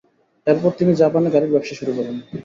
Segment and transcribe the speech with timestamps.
[0.47, 2.15] এরপর তিনি জাপানে গাড়ির ব্যবসা শুরু করেন।